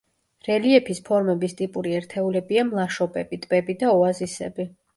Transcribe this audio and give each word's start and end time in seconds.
რელიეფის 0.45 1.01
ფორმების 1.09 1.53
ტიპური 1.59 1.93
ერთეულებია: 1.99 2.65
მლაშობები, 2.73 3.43
ტბები 3.47 3.79
და 3.85 3.95
ოაზისები. 3.95 4.71